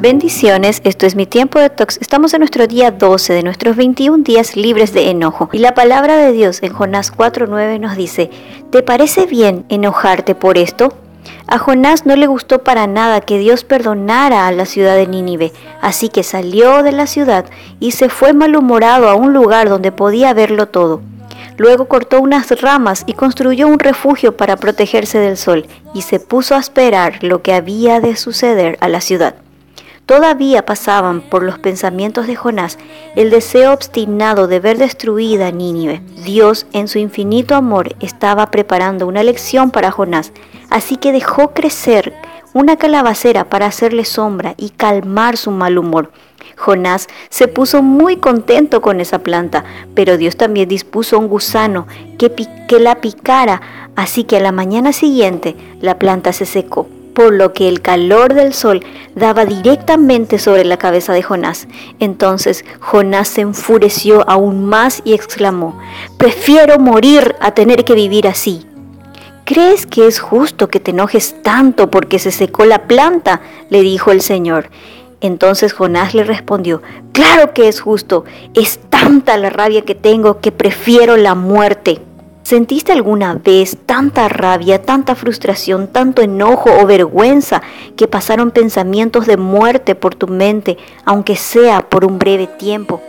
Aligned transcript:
Bendiciones, 0.00 0.80
esto 0.84 1.06
es 1.06 1.16
mi 1.16 1.26
tiempo 1.26 1.58
de 1.58 1.70
tox. 1.70 1.98
Estamos 2.00 2.32
en 2.32 2.38
nuestro 2.38 2.68
día 2.68 2.92
12 2.92 3.32
de 3.32 3.42
nuestros 3.42 3.74
21 3.74 4.22
días 4.22 4.54
libres 4.54 4.92
de 4.92 5.10
enojo. 5.10 5.48
Y 5.50 5.58
la 5.58 5.74
palabra 5.74 6.16
de 6.16 6.30
Dios 6.30 6.62
en 6.62 6.72
Jonás 6.72 7.10
4:9 7.10 7.80
nos 7.80 7.96
dice, 7.96 8.30
¿te 8.70 8.84
parece 8.84 9.26
bien 9.26 9.64
enojarte 9.68 10.36
por 10.36 10.56
esto? 10.56 10.94
A 11.48 11.58
Jonás 11.58 12.06
no 12.06 12.14
le 12.14 12.28
gustó 12.28 12.62
para 12.62 12.86
nada 12.86 13.22
que 13.22 13.38
Dios 13.38 13.64
perdonara 13.64 14.46
a 14.46 14.52
la 14.52 14.66
ciudad 14.66 14.94
de 14.94 15.08
Nínive, 15.08 15.52
así 15.82 16.08
que 16.10 16.22
salió 16.22 16.84
de 16.84 16.92
la 16.92 17.08
ciudad 17.08 17.46
y 17.80 17.90
se 17.90 18.08
fue 18.08 18.32
malhumorado 18.32 19.08
a 19.08 19.16
un 19.16 19.32
lugar 19.32 19.68
donde 19.68 19.90
podía 19.90 20.32
verlo 20.32 20.66
todo. 20.66 21.02
Luego 21.56 21.88
cortó 21.88 22.20
unas 22.20 22.48
ramas 22.60 23.02
y 23.06 23.14
construyó 23.14 23.66
un 23.66 23.80
refugio 23.80 24.36
para 24.36 24.58
protegerse 24.58 25.18
del 25.18 25.36
sol, 25.36 25.66
y 25.92 26.02
se 26.02 26.20
puso 26.20 26.54
a 26.54 26.60
esperar 26.60 27.24
lo 27.24 27.42
que 27.42 27.52
había 27.52 27.98
de 27.98 28.14
suceder 28.14 28.78
a 28.80 28.88
la 28.88 29.00
ciudad. 29.00 29.34
Todavía 30.08 30.64
pasaban 30.64 31.20
por 31.20 31.42
los 31.42 31.58
pensamientos 31.58 32.26
de 32.26 32.34
Jonás 32.34 32.78
el 33.14 33.28
deseo 33.28 33.74
obstinado 33.74 34.46
de 34.46 34.58
ver 34.58 34.78
destruida 34.78 35.50
Nínive. 35.50 36.00
Dios, 36.24 36.66
en 36.72 36.88
su 36.88 36.98
infinito 36.98 37.54
amor, 37.54 37.94
estaba 38.00 38.50
preparando 38.50 39.06
una 39.06 39.22
lección 39.22 39.70
para 39.70 39.90
Jonás, 39.90 40.32
así 40.70 40.96
que 40.96 41.12
dejó 41.12 41.52
crecer 41.52 42.14
una 42.54 42.76
calabacera 42.76 43.50
para 43.50 43.66
hacerle 43.66 44.06
sombra 44.06 44.54
y 44.56 44.70
calmar 44.70 45.36
su 45.36 45.50
mal 45.50 45.76
humor. 45.76 46.10
Jonás 46.56 47.08
se 47.28 47.46
puso 47.46 47.82
muy 47.82 48.16
contento 48.16 48.80
con 48.80 49.02
esa 49.02 49.18
planta, 49.18 49.66
pero 49.94 50.16
Dios 50.16 50.38
también 50.38 50.70
dispuso 50.70 51.18
un 51.18 51.28
gusano 51.28 51.86
que, 52.16 52.32
que 52.66 52.80
la 52.80 53.02
picara, 53.02 53.60
así 53.94 54.24
que 54.24 54.38
a 54.38 54.40
la 54.40 54.52
mañana 54.52 54.94
siguiente 54.94 55.54
la 55.82 55.98
planta 55.98 56.32
se 56.32 56.46
secó 56.46 56.88
por 57.18 57.34
lo 57.34 57.52
que 57.52 57.66
el 57.66 57.82
calor 57.82 58.32
del 58.34 58.54
sol 58.54 58.84
daba 59.16 59.44
directamente 59.44 60.38
sobre 60.38 60.64
la 60.64 60.76
cabeza 60.76 61.12
de 61.12 61.24
Jonás. 61.24 61.66
Entonces 61.98 62.64
Jonás 62.78 63.26
se 63.26 63.40
enfureció 63.40 64.22
aún 64.30 64.64
más 64.64 65.02
y 65.04 65.14
exclamó, 65.14 65.76
prefiero 66.16 66.78
morir 66.78 67.34
a 67.40 67.54
tener 67.54 67.84
que 67.84 67.96
vivir 67.96 68.28
así. 68.28 68.64
¿Crees 69.44 69.84
que 69.84 70.06
es 70.06 70.20
justo 70.20 70.68
que 70.68 70.78
te 70.78 70.92
enojes 70.92 71.42
tanto 71.42 71.90
porque 71.90 72.20
se 72.20 72.30
secó 72.30 72.64
la 72.64 72.86
planta? 72.86 73.40
le 73.68 73.82
dijo 73.82 74.12
el 74.12 74.20
Señor. 74.20 74.70
Entonces 75.20 75.72
Jonás 75.72 76.14
le 76.14 76.22
respondió, 76.22 76.82
claro 77.10 77.52
que 77.52 77.66
es 77.66 77.80
justo, 77.80 78.26
es 78.54 78.78
tanta 78.90 79.36
la 79.38 79.50
rabia 79.50 79.82
que 79.82 79.96
tengo 79.96 80.38
que 80.38 80.52
prefiero 80.52 81.16
la 81.16 81.34
muerte. 81.34 82.00
¿Sentiste 82.48 82.92
alguna 82.92 83.34
vez 83.34 83.76
tanta 83.84 84.26
rabia, 84.26 84.80
tanta 84.80 85.14
frustración, 85.14 85.86
tanto 85.86 86.22
enojo 86.22 86.70
o 86.80 86.86
vergüenza 86.86 87.60
que 87.94 88.08
pasaron 88.08 88.52
pensamientos 88.52 89.26
de 89.26 89.36
muerte 89.36 89.94
por 89.94 90.14
tu 90.14 90.28
mente, 90.28 90.78
aunque 91.04 91.36
sea 91.36 91.90
por 91.90 92.06
un 92.06 92.18
breve 92.18 92.46
tiempo? 92.46 93.02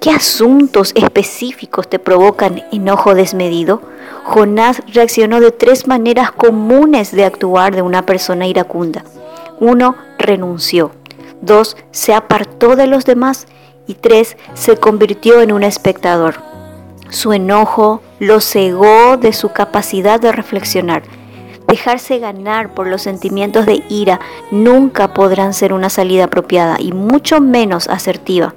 ¿Qué 0.00 0.08
asuntos 0.08 0.92
específicos 0.94 1.86
te 1.86 1.98
provocan 1.98 2.64
enojo 2.72 3.14
desmedido? 3.14 3.82
Jonás 4.24 4.80
reaccionó 4.90 5.40
de 5.40 5.50
tres 5.50 5.86
maneras 5.86 6.32
comunes 6.32 7.12
de 7.12 7.26
actuar 7.26 7.76
de 7.76 7.82
una 7.82 8.06
persona 8.06 8.46
iracunda. 8.46 9.04
Uno, 9.60 9.96
renunció. 10.18 10.92
Dos, 11.42 11.76
se 11.90 12.14
apartó 12.14 12.74
de 12.74 12.86
los 12.86 13.04
demás. 13.04 13.48
Y 13.86 13.92
tres, 13.92 14.38
se 14.54 14.78
convirtió 14.78 15.42
en 15.42 15.52
un 15.52 15.62
espectador. 15.62 16.55
Su 17.10 17.32
enojo 17.32 18.02
lo 18.18 18.40
cegó 18.40 19.16
de 19.16 19.32
su 19.32 19.52
capacidad 19.52 20.20
de 20.20 20.32
reflexionar. 20.32 21.02
Dejarse 21.68 22.18
ganar 22.18 22.74
por 22.74 22.86
los 22.86 23.02
sentimientos 23.02 23.66
de 23.66 23.82
ira 23.88 24.20
nunca 24.50 25.14
podrán 25.14 25.52
ser 25.52 25.72
una 25.72 25.90
salida 25.90 26.24
apropiada 26.24 26.76
y 26.80 26.92
mucho 26.92 27.40
menos 27.40 27.88
asertiva. 27.88 28.54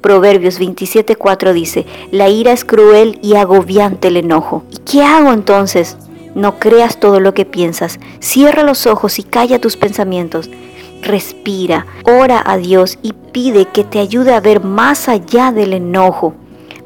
Proverbios 0.00 0.58
27:4 0.58 1.52
dice, 1.52 1.86
la 2.10 2.28
ira 2.28 2.52
es 2.52 2.64
cruel 2.64 3.20
y 3.22 3.36
agobiante 3.36 4.08
el 4.08 4.16
enojo. 4.16 4.64
¿Y 4.72 4.78
qué 4.78 5.04
hago 5.04 5.32
entonces? 5.32 5.96
No 6.34 6.58
creas 6.58 6.98
todo 6.98 7.20
lo 7.20 7.34
que 7.34 7.44
piensas. 7.44 8.00
Cierra 8.18 8.64
los 8.64 8.86
ojos 8.86 9.18
y 9.18 9.22
calla 9.22 9.60
tus 9.60 9.76
pensamientos. 9.76 10.50
Respira, 11.02 11.86
ora 12.04 12.42
a 12.44 12.56
Dios 12.56 12.98
y 13.02 13.12
pide 13.12 13.66
que 13.66 13.84
te 13.84 14.00
ayude 14.00 14.34
a 14.34 14.40
ver 14.40 14.64
más 14.64 15.08
allá 15.08 15.52
del 15.52 15.74
enojo. 15.74 16.34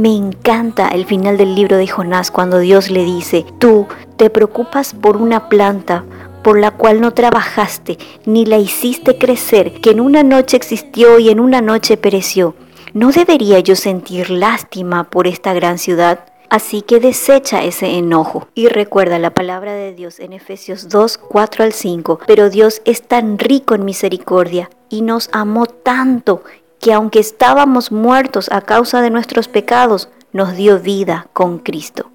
Me 0.00 0.16
encanta 0.16 0.88
el 0.88 1.04
final 1.04 1.36
del 1.36 1.54
libro 1.54 1.76
de 1.76 1.86
Jonás 1.86 2.30
cuando 2.30 2.58
Dios 2.58 2.88
le 2.88 3.04
dice, 3.04 3.44
tú 3.58 3.86
te 4.16 4.30
preocupas 4.30 4.94
por 4.94 5.18
una 5.18 5.50
planta 5.50 6.06
por 6.42 6.58
la 6.58 6.70
cual 6.70 7.02
no 7.02 7.12
trabajaste 7.12 7.98
ni 8.24 8.46
la 8.46 8.56
hiciste 8.56 9.18
crecer, 9.18 9.82
que 9.82 9.90
en 9.90 10.00
una 10.00 10.22
noche 10.22 10.56
existió 10.56 11.18
y 11.18 11.28
en 11.28 11.38
una 11.38 11.60
noche 11.60 11.98
pereció. 11.98 12.54
¿No 12.94 13.12
debería 13.12 13.60
yo 13.60 13.76
sentir 13.76 14.30
lástima 14.30 15.10
por 15.10 15.26
esta 15.26 15.52
gran 15.52 15.76
ciudad? 15.76 16.20
Así 16.48 16.80
que 16.80 16.98
desecha 16.98 17.62
ese 17.62 17.98
enojo 17.98 18.48
y 18.54 18.68
recuerda 18.68 19.18
la 19.18 19.34
palabra 19.34 19.74
de 19.74 19.92
Dios 19.92 20.18
en 20.18 20.32
Efesios 20.32 20.88
2, 20.88 21.18
4 21.18 21.62
al 21.62 21.74
5. 21.74 22.20
Pero 22.26 22.48
Dios 22.48 22.80
es 22.86 23.02
tan 23.02 23.38
rico 23.38 23.74
en 23.74 23.84
misericordia 23.84 24.70
y 24.88 25.02
nos 25.02 25.28
amó 25.32 25.66
tanto 25.66 26.42
que 26.80 26.92
aunque 26.92 27.20
estábamos 27.20 27.92
muertos 27.92 28.50
a 28.50 28.62
causa 28.62 29.02
de 29.02 29.10
nuestros 29.10 29.48
pecados, 29.48 30.08
nos 30.32 30.56
dio 30.56 30.80
vida 30.80 31.28
con 31.32 31.58
Cristo. 31.58 32.09